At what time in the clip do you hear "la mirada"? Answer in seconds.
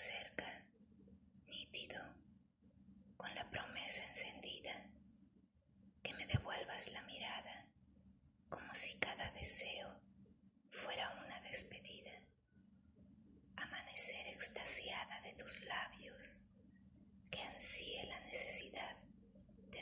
6.92-7.68